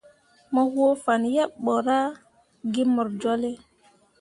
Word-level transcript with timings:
Mo 0.53 0.61
woo 0.73 0.93
fan 1.03 1.21
yeɓ 1.35 1.49
ɓo 1.63 1.73
ra 1.87 1.97
ge 2.71 2.81
mor 2.93 3.07
jolle. 3.21 3.49